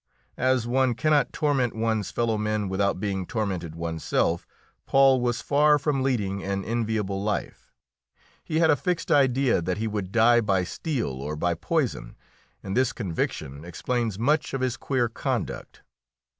[0.39, 4.47] As one cannot torment one's fellowmen without being tormented oneself,
[4.87, 7.71] Paul was far from leading an enviable life.
[8.43, 12.15] He had a fixed idea that he would die by steel or by poison,
[12.63, 15.83] and this conviction explains much of his queer conduct.